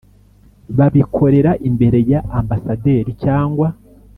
babikorera 0.77 1.51
imbere 1.69 1.99
ya 2.11 2.19
Ambasaderi 2.39 3.11
cyangwa 3.23 3.67